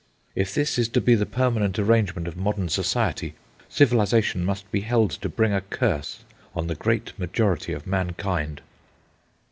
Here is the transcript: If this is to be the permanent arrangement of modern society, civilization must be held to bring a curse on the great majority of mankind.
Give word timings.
If 0.33 0.51
this 0.55 0.79
is 0.79 0.89
to 0.97 0.99
be 0.99 1.13
the 1.13 1.27
permanent 1.27 1.77
arrangement 1.77 2.27
of 2.27 2.35
modern 2.35 2.69
society, 2.69 3.35
civilization 3.69 4.43
must 4.43 4.71
be 4.71 4.81
held 4.81 5.11
to 5.11 5.29
bring 5.29 5.53
a 5.53 5.61
curse 5.61 6.23
on 6.55 6.65
the 6.65 6.73
great 6.73 7.13
majority 7.19 7.71
of 7.73 7.85
mankind. 7.85 8.61